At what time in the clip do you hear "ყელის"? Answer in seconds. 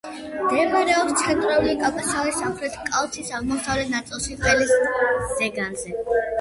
4.43-4.77